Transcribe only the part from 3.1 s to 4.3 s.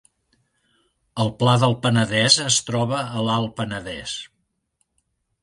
l’Alt Penedès